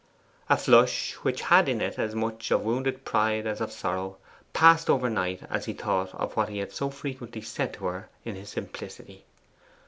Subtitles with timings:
[0.49, 4.17] A flush which had in it as much of wounded pride as of sorrow,
[4.51, 8.09] passed over Knight as he thought of what he had so frequently said to her
[8.25, 9.25] in his simplicity.